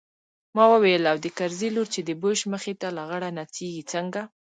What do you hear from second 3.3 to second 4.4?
نڅېږي څنګه.